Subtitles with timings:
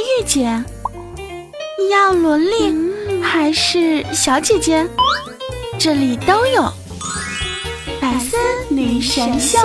[0.00, 0.64] 御姐？
[1.78, 2.74] 你要萝莉
[3.22, 4.86] 还是小姐姐？
[5.78, 6.62] 这里都有。
[8.00, 8.36] 百思
[8.68, 9.58] 女神秀，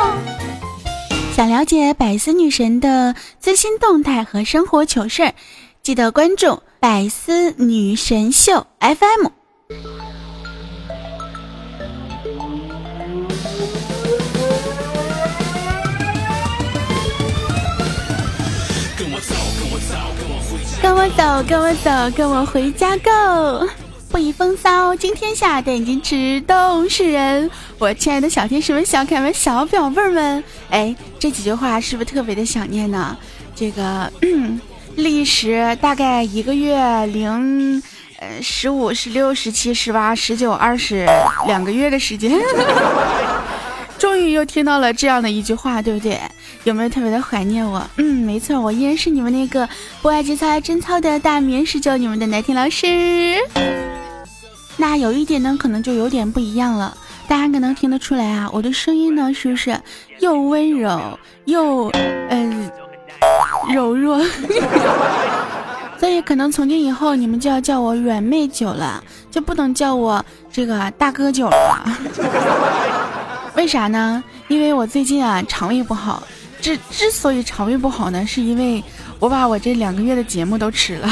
[1.35, 5.33] 想了解百思女神的最新动态和生活糗事儿，
[5.83, 9.44] 记得关注百思女神秀 FM。
[20.85, 23.67] 跟我走，跟我走，跟我回家，Go！
[24.11, 27.49] 不以风骚惊天下，但矜持动世人。
[27.79, 33.17] 我亲爱的小天使们、小可爱们、小表妹们，哎，这几句话是不是特别的想念呢？
[33.55, 34.13] 这个
[34.95, 37.81] 历时大概一个月零
[38.19, 41.07] 呃十五、十六、十七、十八、十九、二十
[41.47, 42.39] 两个月的时间。
[43.97, 46.19] 终于又听到了这样的一句话，对不对？
[46.63, 47.81] 有没有特别的怀念我？
[47.97, 49.67] 嗯，没错，我依然是你们那个
[50.01, 53.37] 不爱节操爱贞操的大棉十九，你们的奶听老师。
[54.77, 56.95] 那有一点呢，可能就有点不一样了。
[57.27, 59.79] 大家可能听得出来啊，我的声音呢，是不是
[60.19, 61.89] 又温柔又
[62.29, 62.69] 嗯
[63.73, 64.21] 柔弱？
[65.97, 71.97] 所以可能从今以后，你们就要叫我软妹九了，就不能叫我这个大哥九了。
[73.55, 74.23] 为啥呢？
[74.47, 76.23] 因为我最近啊肠胃不好。
[76.61, 78.83] 之之所以肠胃不好呢，是因为
[79.19, 81.09] 我把我这两个月的节目都吃了。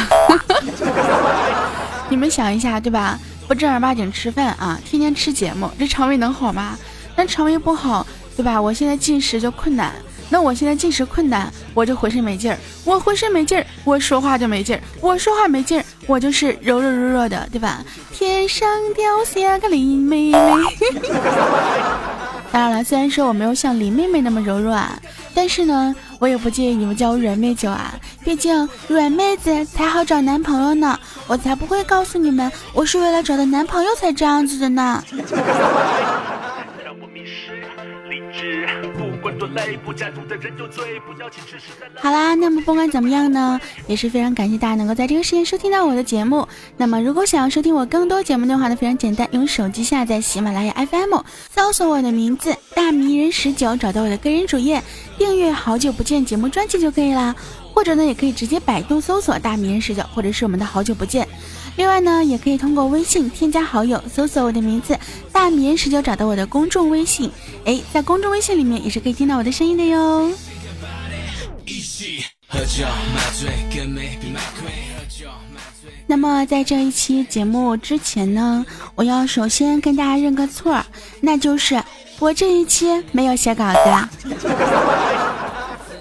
[2.09, 3.19] 你们想一下，对吧？
[3.47, 6.77] 不正儿八经吃饭啊，天天吃节目，这肠胃能好吗？
[7.15, 8.05] 那肠胃不好，
[8.35, 8.59] 对吧？
[8.59, 9.93] 我现在进食就困难。
[10.29, 12.57] 那我现在进食困难，我就浑身没劲儿。
[12.83, 14.81] 我浑身没劲儿，我说话就没劲儿。
[14.99, 17.83] 我说话没劲儿，我就是柔柔弱弱的，对吧？
[18.11, 20.39] 天上掉下个林妹妹。
[22.53, 24.87] 当然了，虽然说我没有像林妹妹那么柔软，
[25.33, 27.95] 但是呢，我也不介意你们叫我软妹酒啊。
[28.23, 35.03] 毕竟软妹子才好找男朋友呢，我才不会告诉你们，我是为了找到男朋友才这样子的呢。
[41.95, 46.47] 好啦，那么不管怎么样呢，也是非常感谢大家能够在这个时间收听到我的节目。
[46.77, 51.21] 那么如果想要收听我更多节目的话呢，非常简单，用手机下载喜马拉雅 FM，
[51.55, 54.83] 搜索我的名字大迷人十九，找到我的个人主页，
[55.17, 57.35] 订阅好久不见节目专辑就可以啦。
[57.73, 61.27] 或者呢，也可以直接百度搜索大迷人十九，或者是我们的好久不见。
[61.75, 64.97] 另外呢，也可以通过微信添加好友，搜索我的名字
[65.31, 67.31] 大迷人十九，找到我的公众微信。
[67.65, 70.31] 哎，在公众微信里面也是可以听到我的声音的哟。
[76.05, 78.63] 那么在这一期节目之前呢，
[78.93, 80.79] 我要首先跟大家认个错，
[81.21, 81.81] 那就是
[82.19, 83.79] 我这一期没有写稿子。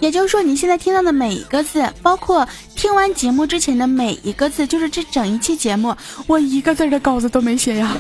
[0.03, 5.95] 也就是说，你现在听到的每一个字，包括听完节目之前的每一个字，就是这整一期节目，
[6.27, 7.97] 我一个字的稿子都没写呀。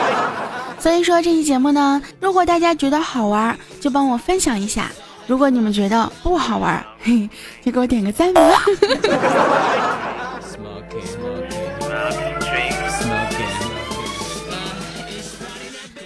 [0.80, 4.84] 所以说这期节目呢，如果大家觉得好玩，就帮我分享一下；
[5.26, 7.28] 如果你们觉得不好玩，嘿，
[7.62, 8.40] 就给我点个赞吧。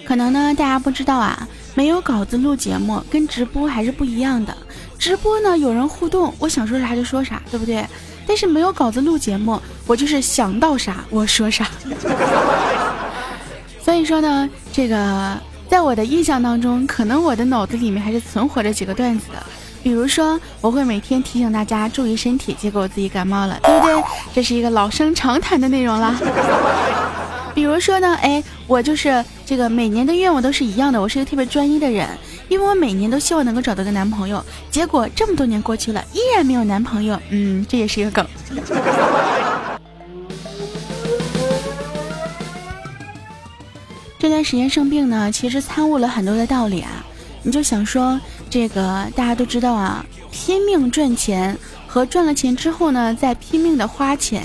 [0.05, 4.53] 可能呢，大家不知道啊，没有稿子录节目跟直播还是不一样的。
[5.01, 7.83] 直播呢，有人互动，我想说啥就说啥，对不对？
[8.27, 11.67] 但是没有稿子录节目，我就是想到啥我说啥。
[13.83, 15.35] 所以说呢，这个
[15.67, 19.41] 在我的印象当中，可能我的脑子里面还是存活着几个段子的。
[19.81, 24.03] 比如说，我会每天提醒大家注意身体，结果我自己感冒了，对不对？
[24.35, 26.15] 这是一个老生常谈的内容了。
[27.55, 32.07] 比如说呢，哎，我就是这个每年的愿望都是一样的，我是一个特别专一的人。
[32.51, 37.17] 因为我每年都希望能够找到个男朋友，结果这么多年过去了，依然没有男朋友。
[37.29, 38.27] 嗯，这也是一个梗。
[44.19, 46.89] 这段时间生病呢，其实参悟了很多的道理啊。
[47.41, 48.19] 你就想说，
[48.49, 51.57] 这个大家都知道啊，拼命赚钱
[51.87, 54.43] 和赚了钱之后呢，再拼命的花钱，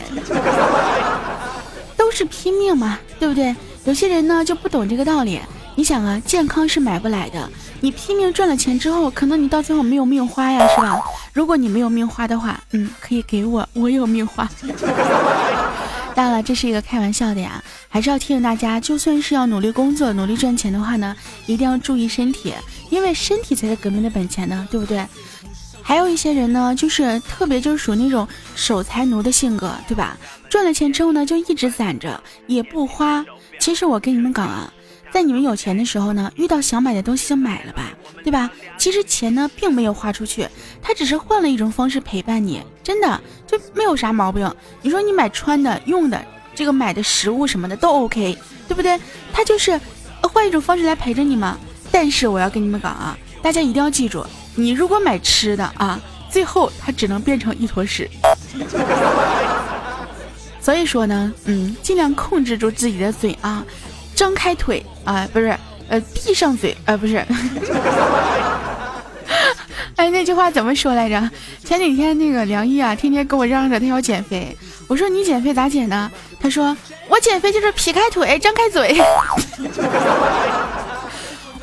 [1.97, 3.57] 都是拼命嘛，对不对？
[3.85, 5.41] 有些人呢就不懂这个道理。
[5.77, 7.49] 你想啊，健康是买不来的。
[7.81, 10.99] 你拼命赚了钱之后，可能你到最后没有命花呀，是吧？
[11.35, 14.49] 如果你没有命花的话，嗯，可以给我， 我有命花。
[16.17, 21.15] 当然了，这是一个开玩笑的呀，还是要提醒大家，就算是要努力工作、努力赚钱的话呢，
[21.45, 22.55] 一定要注意身体，
[22.89, 25.07] 因为身体才是革命的本钱呢，对不对？
[25.83, 30.17] 还有一些人呢，就是特别就是属于那种守财奴的性格，对吧？
[30.49, 33.23] 赚了钱之后呢，就一直攒着，也不花。
[33.61, 34.73] 其实我跟你们讲啊。
[35.17, 37.91] 在你们有钱的时候呢，遇到想买的东西就买了吧，
[38.23, 38.51] 对吧？
[38.77, 40.47] 其实钱呢并没有花出去，
[40.83, 44.55] 它只是换了一种方式陪伴你，真的就没有啥毛病。
[44.83, 46.23] 你说你买穿的、用的，
[46.55, 48.37] 这个买的食物什么的都 OK，
[48.69, 49.01] 对不对？
[49.33, 49.81] 它就是
[50.21, 51.57] 换一种方式来陪着你嘛。
[51.91, 54.23] 但是我要跟你们讲啊，大家一定要记住，
[54.55, 55.99] 你如果买吃的啊，
[56.31, 58.07] 最后它只能变成一坨屎。
[60.61, 63.65] 所以说呢，嗯，尽量控制住自己的嘴啊，
[64.17, 65.57] 张开腿啊，不是，
[65.89, 67.25] 呃，闭上嘴，呃，不是。
[69.97, 71.31] 哎，那句话怎么说来着？
[71.65, 74.57] 前几天那个梁毅啊，天天跟我嚷着他要减肥，
[74.89, 76.11] 我说你减肥咋减呢？
[76.41, 76.77] 他说
[77.09, 78.99] 我减肥就是劈开腿，张开嘴。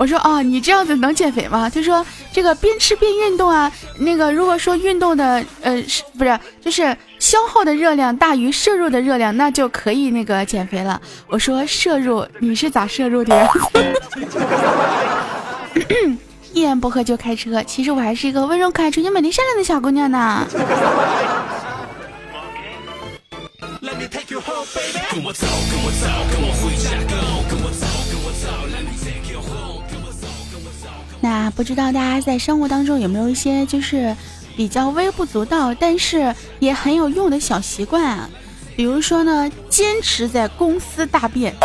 [0.03, 1.71] 我说哦，你这样子能减肥吗？
[1.73, 11.01] 他说这个边吃边运动啊，那个如果说运动的呃是不是就是消耗的热量大于摄入的热量，那就可以那个减肥了。
[11.29, 13.33] 我说摄入你是咋摄入的？
[13.33, 13.49] 呀？
[16.51, 20.45] 一言不合就开车，其实我还是一个温柔可爱、纯洁美丽善良的小姑娘呢。
[31.23, 34.13] 那不知道大家在生活当中有没有一些就是
[34.57, 38.29] 比较微不足道，但是也很有用的小习惯啊？
[38.75, 41.55] 比如说呢，坚持在公司大便，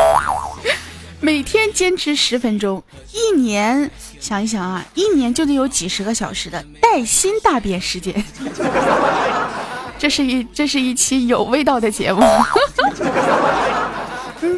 [1.21, 2.81] 每天坚持十分钟，
[3.13, 3.91] 一年
[4.21, 8.15] 想一想啊，一年就得有几十个小时的带薪大便时间。
[9.99, 12.23] 这是一这是一期有味道的节目。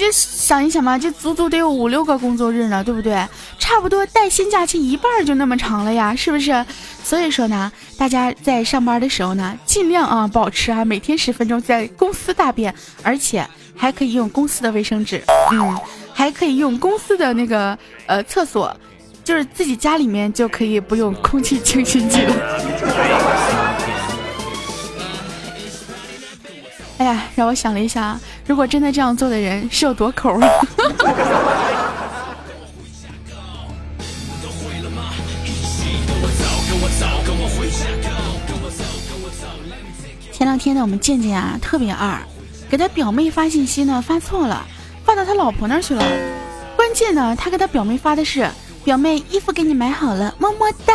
[0.01, 3.23] 就想一想嘛，这足足得有五六个工作日呢，对不对？
[3.59, 6.65] 差不多带薪假期一半就那么长了呀，是不是？
[7.05, 15.79] 所以说呢，大家在上班的时候呢，尽量啊保持啊每天十分钟在公司大便，而且还可以用公司的卫生纸，嗯，
[16.15, 18.75] 还可以用公司的那个呃厕所，
[19.23, 23.60] 就是自己家里面就可以不用空气清新剂了。
[27.01, 30.47] 哎呀，让我想了一下，如果真的这样做的人是有多抠啊！
[40.31, 42.19] 前两天呢，我们健健啊特别二，
[42.69, 44.63] 给他表妹发信息呢发错了，
[45.03, 46.05] 发到他老婆那儿去了。
[46.77, 48.47] 关键呢，他给他表妹发的是
[48.85, 50.93] ：“表妹衣服给你买好了，么么哒。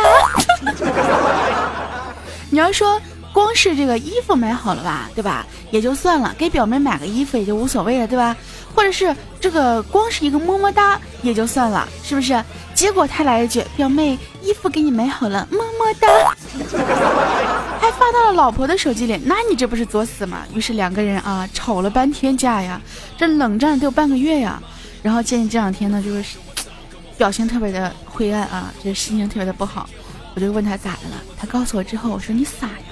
[2.48, 3.00] ”你要说。
[3.36, 5.46] 光是这个衣服买好了吧，对吧？
[5.70, 8.34] 也就算了，给表妹买个衣服也就无所谓了，对吧？
[8.74, 12.42] 或者是这个光是一个么么哒也就算了，是不是？
[12.72, 16.08] 结果他来一句：“表妹，衣服给你买好了，么么哒。
[17.78, 20.38] ”还发到了老婆的手机里，那你这不是作死吗？
[20.54, 22.80] 于是两个人啊吵了半天架呀，
[23.18, 24.62] 这冷战得有半个月呀。
[25.02, 26.38] 然后建议这两天呢，就是
[27.18, 29.86] 表情特别的灰暗啊，这心情特别的不好。
[30.34, 32.85] 我就问他咋的了，他告诉我之后，我说你傻呀。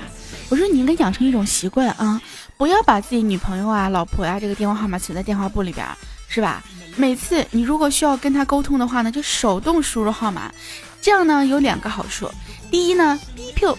[0.55, 2.23] 我说你应该养成一种习惯啊，
[2.57, 5.85] 不要把自己女朋友啊、老婆呀这个电话号码存在电话簿里边，
[6.29, 6.63] 是吧？
[6.95, 10.55] 每次你如果需要跟他沟通的话呢，就手动输入号码，
[11.03, 12.31] 这样呢有两个好处。
[12.71, 13.77] 第一呢，逼迫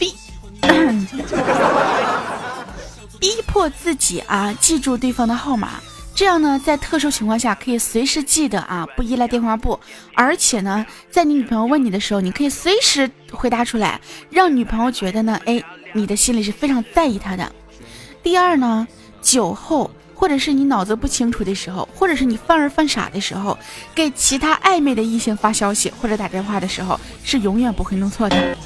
[0.00, 0.12] 逼
[3.20, 5.74] 逼迫自己啊记住对方的号码，
[6.12, 9.78] 这样呢在特殊情况下可以随时记得啊，不依赖电话簿，
[10.16, 15.62] 而且呢，在你女朋友问你的时候，你可以随时回答出来，让女朋友觉得呢，哎。
[15.92, 17.52] 你的心里是非常在意他的。
[18.22, 18.86] 第二呢，
[19.20, 23.58] 酒后或者是你脑子不清楚的时候，或者是你犯儿犯傻的时候，
[23.94, 28.56] 给其他暧昧的异性发消息或者打电话的时候，是永远不会弄错的。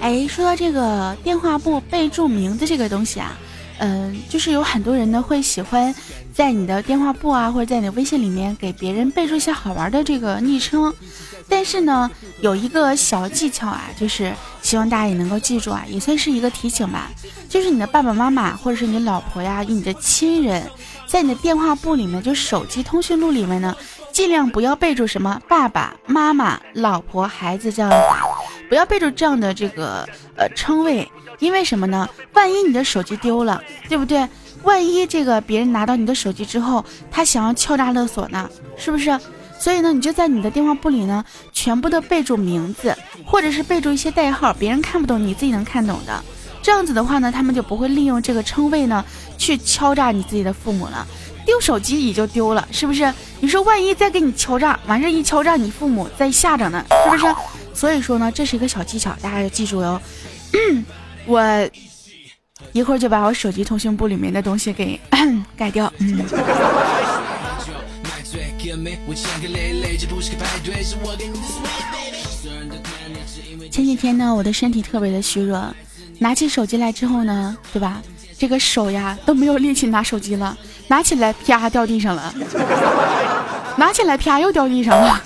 [0.00, 3.36] 哎，说到这个电话簿备注名字这个东西啊。
[3.78, 5.94] 嗯，就是有很多人呢会喜欢
[6.32, 10.92] 在你的电话簿啊，或者在你的微信里面给别人备注一些好玩的这个昵称。
[11.48, 17.10] 但是呢，有一个小技巧啊，就是希望大家也能够记住啊，也算是一个提醒吧。
[17.48, 20.68] 就是你的爸爸妈妈或者是你老婆呀，你的亲人，
[21.06, 23.76] 在你的电话簿里面，就手机通讯录里面呢，
[24.10, 27.96] 尽量不要备注什么爸爸妈妈、老婆、孩子这样的，
[28.68, 31.08] 不要备注这样的这个呃称谓。
[31.38, 32.08] 因为什么呢？
[32.32, 34.26] 万一你的手机丢了，对不对？
[34.62, 39.18] 万一这个别人拿到你的手机之后，他想要敲诈勒索呢，是不是？
[39.58, 46.22] 所以呢，你就在你的电话簿里呢，全部都备注名字，或者是备注一些代号，别人看不懂，你自己能看懂的。
[46.62, 49.04] 这样子的话呢，他们就不会利用这个称谓呢，
[49.38, 51.06] 去敲诈你自己的父母了。
[51.44, 53.12] 丢手机也就丢了，是不是？
[53.40, 57.34] 你说万一再给你敲诈，完事一敲诈你父母再吓着呢，是不是？
[57.72, 60.00] 所以说呢，这是一个小技巧，大家要记住哟。
[61.26, 61.68] 我
[62.72, 64.98] 一会儿就把我手机通讯簿里面的东西给
[65.56, 65.92] 改掉。
[65.98, 66.24] 嗯。
[73.70, 75.74] 前几天呢，我的身体特别的虚弱，
[76.18, 78.00] 拿起手机来之后呢，对吧？
[78.38, 80.56] 这个手呀都没有力气拿手机了，
[80.88, 82.34] 拿起来啪掉地上了，
[83.76, 85.22] 拿起来啪又掉地上了。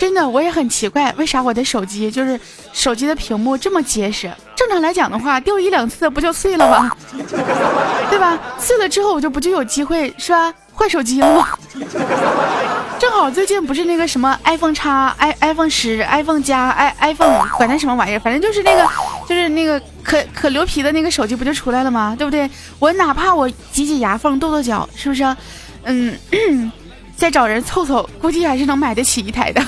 [0.00, 2.40] 真的，我也很奇怪，为啥我的手机就是
[2.72, 4.32] 手机的屏幕这么结实？
[4.56, 6.90] 正常来讲的话，掉一两次不就碎了吗？
[8.08, 8.38] 对吧？
[8.58, 10.52] 碎了之后我就不就有机会是吧？
[10.72, 11.48] 换手机了吗？
[12.98, 18.86] 正好最近不是那个什么 iPhone 叉、i iPhone 十、iPhone 加、i iPhone 管它什么玩意儿，反正就是那个
[19.28, 22.14] 就是那个可可牛皮的那个手机不就出来了吗？
[22.18, 22.48] 对不对？
[22.78, 25.36] 我哪怕我挤挤牙缝、跺跺脚，是不是？
[25.84, 26.18] 嗯。
[27.20, 29.62] 再找人凑凑，估计还是能买得起一台的。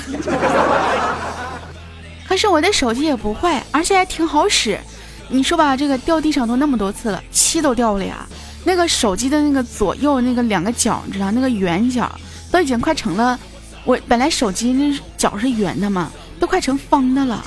[2.26, 4.80] 可是我的手机也不坏，而且还挺好使。
[5.28, 8.26] 你说吧，这个掉地上都那么多次了，漆都掉了呀。
[8.64, 12.10] 那个手机的那个左右那个两个角，你知道那个圆角
[12.50, 13.38] 都已经快成了。
[13.84, 17.44] 我本来手机那角是圆的嘛，都快成方的了。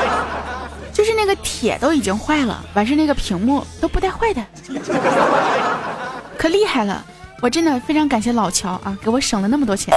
[0.94, 4.42] 就是那个铁都已经坏了，完事那个屏幕都不带坏的，
[6.38, 7.04] 可厉害了。
[7.40, 9.94] 我真的非常感谢老乔啊，给我省了那么多钱。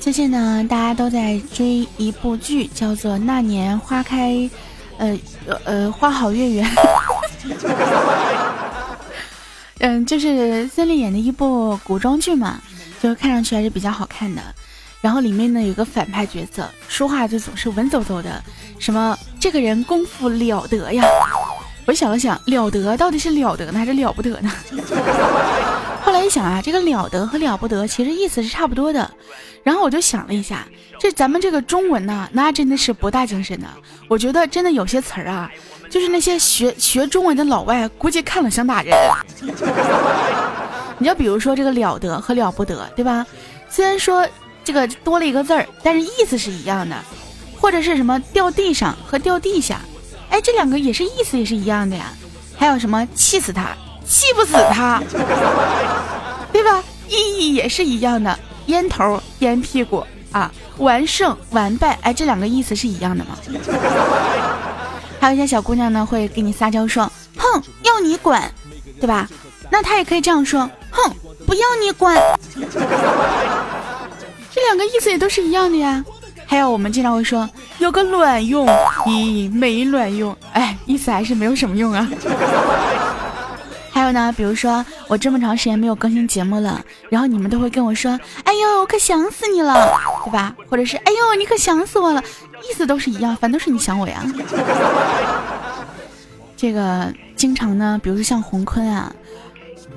[0.00, 4.32] 最近呢，大家都在追一部剧，叫做《那年花开》，
[4.96, 5.18] 呃
[5.64, 6.66] 呃，花好月圆。
[9.80, 12.58] 嗯，就是孙俪演的一部古装剧嘛，
[13.02, 14.42] 就看上去还是比较好看的。
[15.00, 18.42] 然后里面呢有个反派角色，说话就总是文绉绉的，
[18.78, 21.04] 什么这个人功夫了得呀！
[21.86, 24.50] 我想了想，了得到底是了得呢还是了不得呢？
[26.02, 29.10] 后来一想啊，这个了得和了不得其实意思是差不多的。
[29.62, 30.66] 然后我就想了一下，
[30.98, 33.66] 这咱们这个中文呢，那真的是博大精深的。
[34.08, 35.50] 我觉得真的有些词儿啊，
[35.88, 38.94] 就是那些学学中文的老外估计看了想打人。
[40.98, 43.24] 你就比如说这个了得和了不得，对吧？
[43.70, 44.26] 虽然说。
[44.68, 46.94] 这个多了一个字儿，但是意思是一样的，
[47.58, 49.80] 或者是什么掉地上和掉地下，
[50.28, 52.12] 哎，这两个也是意思也是一样的呀。
[52.54, 53.70] 还有什么气死他，
[54.04, 55.02] 气不死他，
[56.52, 56.84] 对吧？
[57.08, 63.38] 意义也是一样的，烟头烟屁股啊，完胜完败，哎，这两个意思是一样的吗？
[65.18, 68.52] 还有一些小姑娘呢，会给你撒娇说，哼，要你管，
[69.00, 69.26] 对吧？
[69.70, 71.10] 那她也可以这样说，哼，
[71.46, 72.22] 不要你管。
[74.58, 76.04] 这两个意思也都是一样的呀，
[76.44, 77.48] 还有我们经常会说
[77.78, 78.66] 有个卵用，
[79.06, 82.10] 咦，没卵用，哎，意思还是没有什么用啊。
[83.92, 89.74] 还有呢，比如说我这么长时间没有更新节目了，然后你们都会跟我说，哎呦，我可想死你了，
[90.24, 90.52] 对吧？
[90.68, 92.20] 或者是哎呦，你可想死我了，
[92.68, 94.24] 意思都是一样，反正都是你想我呀。
[96.58, 99.14] 这个经常呢，比如说像洪坤啊，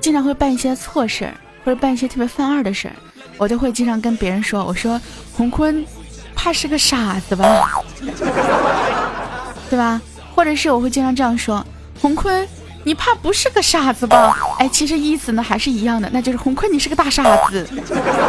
[0.00, 2.94] 经常会办一些错事儿，或者办一些特别犯二的事儿。
[3.42, 5.00] 我就会经常跟别人说：“我说
[5.36, 5.84] 洪坤，
[6.32, 7.82] 怕是个傻子吧，
[9.68, 10.00] 对吧？
[10.32, 11.66] 或者是我会经常这样说：
[12.00, 12.46] 洪坤，
[12.84, 14.36] 你怕不是个傻子吧？
[14.60, 17.68] 哎，其实意思呢还是一样的，那就是洪坤你是个大傻子。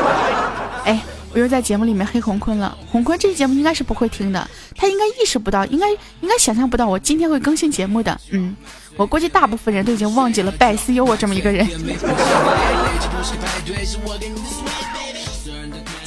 [0.84, 1.00] 哎，
[1.32, 2.76] 我又在节目里面黑洪坤了。
[2.92, 5.88] 洪坤这期节目应该是不会听的，他应该意识不到，应该
[6.22, 8.20] 应该想象不到我今天会更新节目的。
[8.32, 8.56] 嗯，
[8.98, 11.70] 我估计大部分人都已经忘记了百思有我这么一个人。”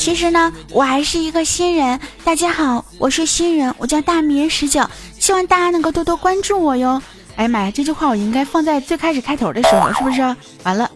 [0.06, 1.98] 其实呢，我还是一个新人。
[2.22, 7.02] 大家好，我是新人，我叫大迷人十九，希望大家能够多多关注我哟。
[7.34, 10.22] 哎呀妈呀，这句话我应该放在最开始开头的时候，是不是？
[10.62, 10.88] 完了。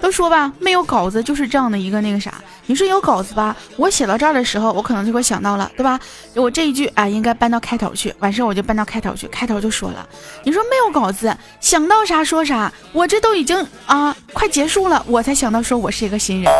[0.00, 2.34] 都说吧，没有稿子就是这样的一个那个啥。
[2.66, 5.98] 你说有稿子吧，我写到这儿的时候，我可能就会想到了，对吧？
[6.34, 10.08] 我这一句啊，应该搬到开头去，完事我就搬到开头去，开头就说了。
[10.44, 16.52] 你说没有稿子，想到啥说啥，我这都已经啊快结束了，我才想到说我是一个新人。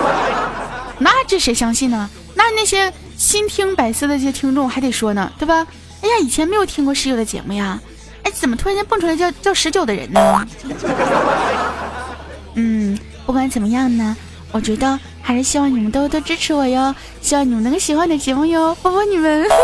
[0.98, 2.08] 那这谁相信呢？
[2.34, 5.66] 那那些新听百思的这些听众还得说呢，对吧？
[6.00, 7.78] 哎呀，以前没有听过十九的节目呀，
[8.22, 10.46] 哎，怎么突然间蹦出来叫叫十九的人呢？
[12.54, 14.16] 嗯，不管怎么样呢，
[14.50, 19.46] 我觉得还是希望你们多多支持我哟，希望你们能够喜欢我的节目哟，波波你们。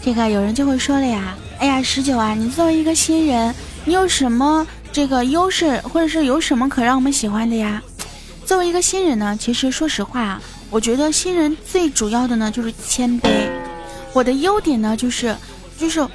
[0.00, 3.54] 这个有人就会说了呀，哎呀，十九啊，你作为一个新人，
[3.84, 7.82] 你有什么这个优势，或者是有什么可让我们喜欢的呀？
[8.46, 13.48] 作为一个新人呢，其实说实话啊，我觉得新人最主要的呢就是谦卑。
[14.12, 15.36] 我的优点呢就是，
[15.78, 16.06] 就是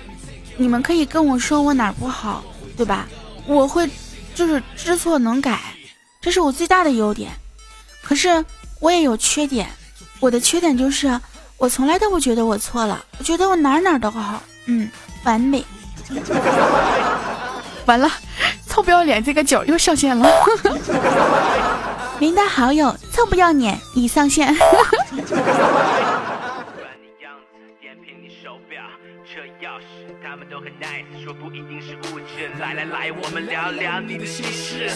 [0.58, 2.44] 你们可以跟我说我哪儿不好，
[2.76, 3.08] 对吧？
[3.46, 3.90] 我会
[4.36, 5.60] 就是知错能改，
[6.22, 7.32] 这是我最大的优点。
[8.02, 8.44] 可是
[8.80, 9.70] 我也有缺点，
[10.20, 11.20] 我的缺点就是
[11.58, 14.90] 我从来都不觉得我错了，我觉得我哪哪都好，嗯，
[15.24, 15.64] 完美。
[17.86, 18.12] 完了，
[18.68, 20.28] 臭不要脸这个角又上线了。
[22.20, 24.56] 名单好友臭不要脸已上线。
[32.60, 34.90] 来来来，我们聊聊你的心事。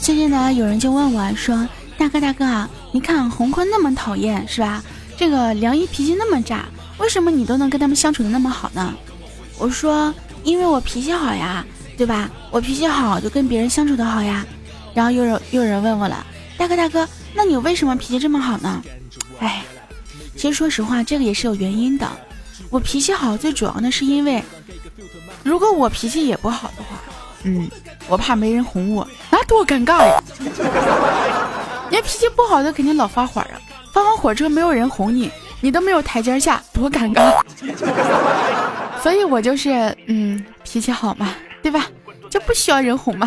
[0.00, 4.82] 最近呢，有人就问我说：“大哥大哥啊，你看红坤那么讨厌是吧？
[5.20, 6.64] 这个梁一脾气那么炸，
[6.96, 8.94] 为什么你都能跟他们相处的那么好呢？”
[9.60, 11.62] 我说：“因为我脾气好呀，
[11.94, 12.30] 对吧？
[12.50, 14.46] 我脾气好，就跟别人相处的好呀。”
[14.94, 16.24] 然后又有又有人问我了
[16.56, 18.82] ：“大哥大哥，那你为什么脾气这么好呢？”
[19.40, 19.62] 哎，
[20.36, 22.08] 其实说实话，这个也是有原因的。
[22.70, 24.42] 我脾气好，最主要的是因为，
[25.44, 26.96] 如果我脾气也不好的话，
[27.42, 27.68] 嗯，
[28.08, 29.06] 我怕没人哄我。
[29.30, 30.22] 那多尴尬呀！
[31.92, 33.59] 你脾气不好的肯定老发火啊，
[34.20, 35.30] 火车没有人哄你，
[35.62, 37.40] 你都没有台阶下，多尴尬。
[39.02, 41.86] 所以我就是嗯，脾气好嘛，对吧？
[42.28, 43.26] 就不需要人哄嘛。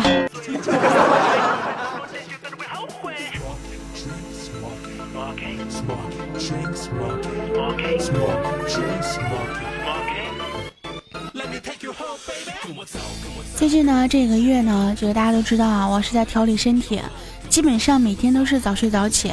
[13.56, 17.00] 最近呢，这个月呢，这个大家都知道啊，我是在调理身体，
[17.48, 19.32] 基本上每天都是早睡早起。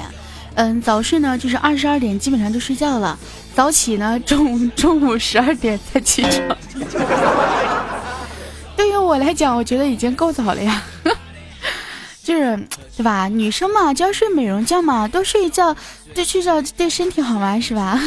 [0.55, 3.17] 嗯，早睡呢就是二十二点基本上就睡觉了，
[3.55, 6.58] 早起呢中中午十二点才起床。
[8.75, 10.81] 对于我来讲，我觉得已经够早了呀，
[12.23, 12.58] 就是
[12.97, 13.28] 对吧？
[13.28, 15.76] 女生嘛就要睡美容觉嘛，多睡一觉，
[16.13, 17.99] 对睡觉对身体好嘛，是吧？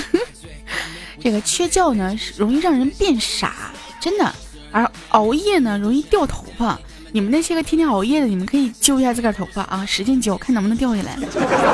[1.20, 3.54] 这个缺觉呢，容易让人变傻，
[4.00, 4.34] 真的。
[4.70, 6.78] 而熬夜呢，容易掉头发。
[7.14, 11.16] 你们那些个天天熬夜的，你们可以揪一下自个儿头发啊，使劲揪，看能不能掉下来。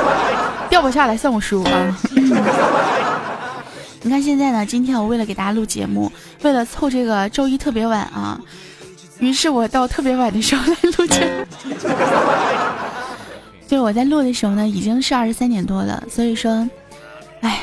[0.69, 1.99] 掉不下来算我输啊！
[4.03, 6.11] 你看现在呢，今天我为了给大家录节目，
[6.43, 8.39] 为了凑这个周一特别晚啊，
[9.17, 11.43] 于是我到特别晚的时候来录节目。
[13.67, 16.03] 对，我在录的时候呢，已经是二十三点多了。
[16.07, 16.69] 所以说，
[17.39, 17.61] 哎，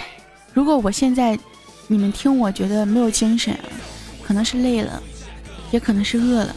[0.52, 1.38] 如果我现在
[1.86, 3.56] 你们听我觉得没有精神，
[4.26, 5.00] 可能是累了。
[5.70, 6.56] 也可能是饿了，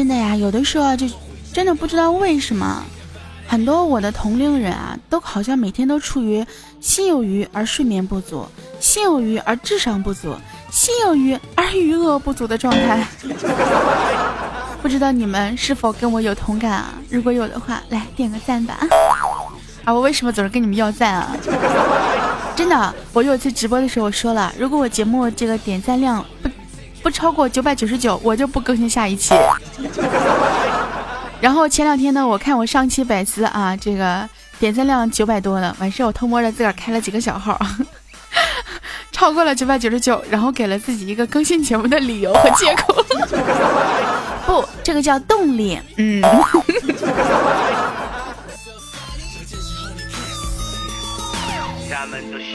[0.00, 1.06] 真的呀，有的时候就
[1.52, 2.82] 真的不知道为什么，
[3.46, 6.42] 很多我的同龄人啊，都好像每天都处于
[6.80, 8.46] 心有余而睡眠不足，
[8.80, 10.34] 心有余而智商不足，
[10.70, 13.06] 心有余而余额不足的状态。
[14.80, 16.94] 不知道你们是否跟我有同感啊？
[17.10, 18.78] 如果有的话，来点个赞吧。
[19.84, 21.36] 啊，我为什么总是跟你们要赞啊？
[22.56, 26.48] 真的，我有一次直播的时候说了，如果我节目这个点赞量不
[27.02, 29.34] 不超过九百九十九，我就不更新下一期。
[31.40, 37.58] 然后前两天呢，我看我上期百思啊，这个点赞量九百多了，完事我偷摸着自个儿开了几个小号，
[39.10, 43.02] 超过了九百九十九，然后给了自己一个更新节目的理由和借口。
[44.46, 45.78] 不，这个叫动力。
[45.96, 46.22] 嗯。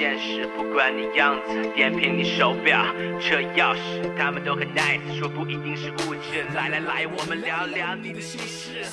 [0.05, 2.85] 现实，不管你样子，点评你手表、
[3.19, 6.45] 车钥匙，他们都很 nice，说不一定是物质。
[6.53, 8.85] 来来来，我们聊聊你的心事。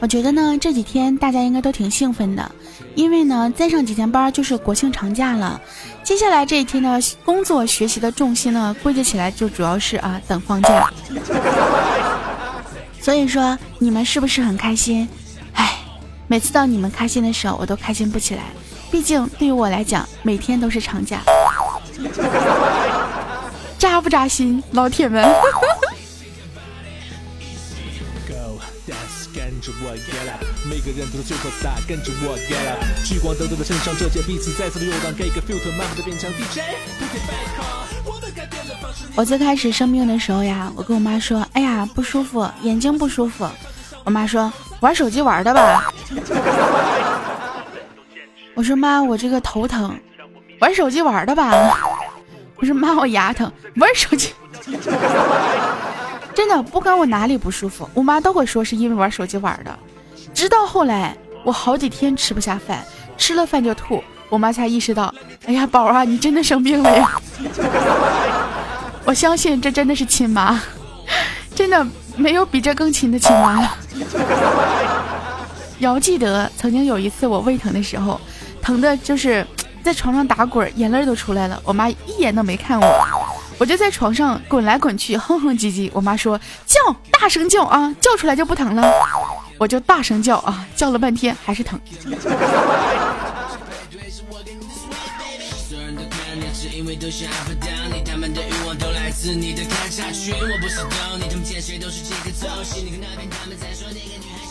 [0.00, 2.50] 我觉得呢，这几天大家应该都挺兴奋的，
[2.96, 5.60] 因为呢，再上几天班就是国庆长假了。
[6.02, 10.92] 接下来这一天呢，工作学习的重心呢，归结起来就主要是啊，等放假。
[13.00, 15.08] 所以说，你们是不是很开心？
[15.52, 15.78] 哎，
[16.26, 18.42] 每次到你们开心的时候，我都开心不起来。
[18.90, 21.20] 毕竟对于我来讲，每天都是长假，
[23.78, 25.22] 扎不扎心，老铁们？
[29.60, 36.60] 着我 get 每个人都是 superstar，跟着我 get 聚光灯都在身上，这届彼此再次的游荡，给个 filter，慢慢的变强 DJ。
[39.16, 43.48] 我最开始生病的时候呀，我跟我妈说，哎呀不舒服，眼睛不舒服。
[44.04, 45.92] 我妈说玩手机玩的吧。
[48.58, 49.96] 我说妈，我这个头疼，
[50.58, 51.52] 玩手机玩的吧。
[52.58, 54.32] 我说妈，我牙疼，玩手机。
[56.34, 59.78] 真的不管我哪里不舒服，我妈都会说是因为玩手机玩的。
[60.34, 62.84] 直到后来，我好几天吃不下饭，
[63.16, 65.14] 吃了饭就吐，我妈才意识到，
[65.46, 67.12] 哎呀，宝啊，你真的生病了呀！
[69.06, 70.60] 我相信这真的是亲妈，
[71.54, 73.76] 真的没有比这更亲的亲妈了。
[75.78, 78.20] 遥记得曾经有一次我胃疼的时候，
[78.68, 79.46] 疼的就是
[79.82, 82.86] 在床上打滚，眼泪都出来了，我妈一眼都没看我。
[83.56, 85.90] 我就在床上滚来滚去，哼哼唧唧。
[85.94, 86.78] 我妈说叫，
[87.10, 88.86] 大声叫啊，叫出来就不疼了。
[89.56, 91.80] 我就大声叫啊，叫了半天还是疼。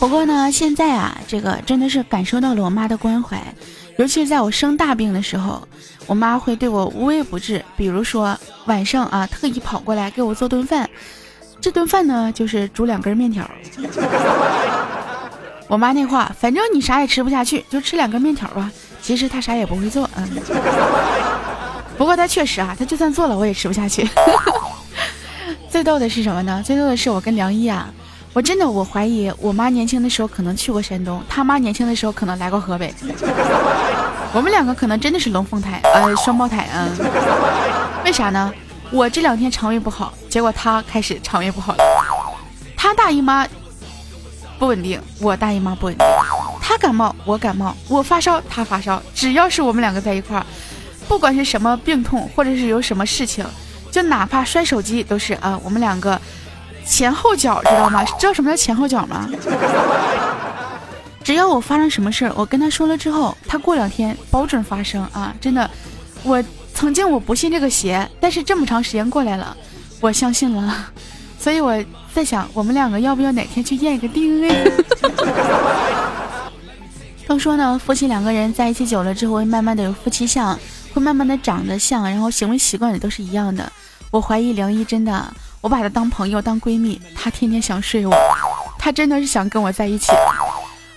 [0.00, 3.40] 不过呢，现在啊，这个真的是感受到了我妈的关怀。
[3.98, 5.66] 尤其是在我生大病的时候，
[6.06, 7.64] 我妈会对我无微不至。
[7.76, 10.88] 比如说晚上啊，特意跑过来给我做顿饭，
[11.60, 13.44] 这顿饭呢就是煮两根面条。
[15.66, 18.70] 我妈那话，反正你啥也吃不下去，就吃两根面条吧。
[19.02, 20.28] 其实她啥也不会做，嗯。
[21.98, 24.08] 不过她确实啊，她就算做了我也吃不下去。
[25.68, 26.62] 最逗的是什么呢？
[26.64, 27.92] 最逗的是我跟梁一啊。
[28.38, 32.94] 我真的，我怀疑我妈年轻的时候可能去过山东，他妈年轻的时候可能来过河北。
[34.32, 36.86] 我们两个可能真的是龙凤胎，呃，双胞胎啊。
[38.04, 38.54] 为啥呢？
[38.92, 41.84] 我这两天肠胃不好，结果他开始肠胃不好了。
[42.76, 43.44] 他大姨妈
[44.56, 46.06] 不稳定，我大姨妈不稳定。
[46.62, 49.02] 他感冒，我感冒；我发烧，他发烧。
[49.12, 50.46] 只要是我们两个在一块儿，
[51.08, 53.44] 不管是什么病痛，或者是有什么事情，
[53.90, 56.20] 就哪怕摔手机，都是啊，我们两个。
[56.88, 58.02] 前后脚知道吗？
[58.18, 59.28] 知道什么叫前后脚吗？
[61.22, 65.34] 只要我发生什么事儿，我跟他说了之后，他过两天保准发生啊！
[65.38, 65.70] 真的，
[66.22, 69.54] 我曾经我不信这个邪，但是这么长时间过来了，
[70.00, 70.86] 我相信了。
[71.38, 71.78] 所以我
[72.14, 74.72] 在想，我们两个要不要哪天去验一个 DNA？
[77.26, 80.58] 都说呢，夫妻两个人在一起久了之后，会慢慢的有夫妻相，
[80.94, 83.70] 会慢慢的长得像，然后行为习惯也都是一样的。
[84.10, 85.30] 我怀疑梁一真的。
[85.60, 88.14] 我把她当朋友当闺蜜，她天天想睡我，
[88.78, 90.12] 她真的是想跟我在一起。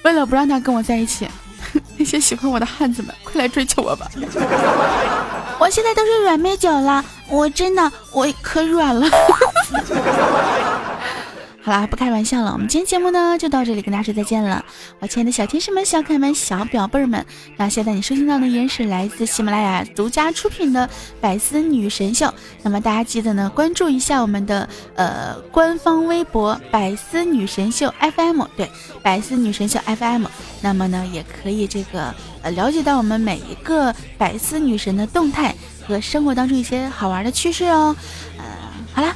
[0.03, 1.27] 为了不让她跟我在一起，
[1.97, 4.09] 那些喜欢我的汉子们，快来追求我吧！
[5.59, 9.07] 我现在都是软妹脚了，我真的我可软了。
[11.63, 14.65] 好啦，不开玩笑了，我们今天节目呢就到这里，跟大家说再见了。
[14.99, 17.23] 我亲爱的小天使们、小可爱们、小表妹们，
[17.55, 22.33] 那现在你收听到的依然是来自喜马拉雅独家出品的百思女神秀。
[22.63, 28.67] 那么大家记得呢关注一下我们的呃官方微博百思女神秀 FM，对，
[29.03, 30.25] 百思女神秀 FM。
[30.61, 35.55] 那么呢也可以这个呃了解到我们每一个百思女神的动态
[35.87, 37.95] 和生活当中一些好玩的趣事哦。
[38.39, 38.43] 呃，
[38.93, 39.15] 好啦。